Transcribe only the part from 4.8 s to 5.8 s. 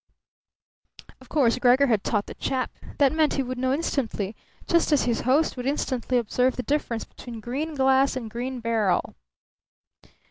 as his host would